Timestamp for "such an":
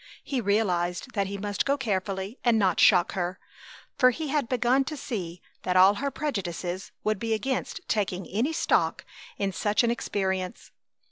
9.51-9.91